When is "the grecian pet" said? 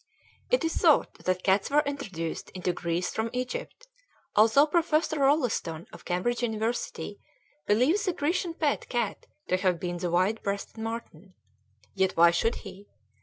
8.05-8.89